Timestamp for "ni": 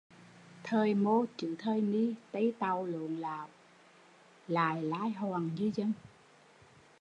1.81-2.13